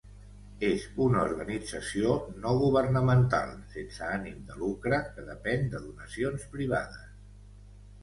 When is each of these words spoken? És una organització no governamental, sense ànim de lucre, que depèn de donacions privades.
És 0.69 0.85
una 1.07 1.19
organització 1.31 2.15
no 2.47 2.55
governamental, 2.63 3.53
sense 3.77 4.09
ànim 4.17 4.43
de 4.51 4.59
lucre, 4.65 5.03
que 5.15 5.29
depèn 5.31 5.73
de 5.77 5.87
donacions 5.89 6.53
privades. 6.59 7.11